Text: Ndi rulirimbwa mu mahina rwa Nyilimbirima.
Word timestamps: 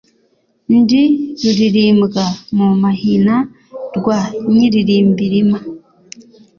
Ndi 0.79 1.01
rulirimbwa 1.41 2.25
mu 2.57 2.67
mahina 2.83 3.35
rwa 3.97 4.19
Nyilimbirima. 4.53 5.59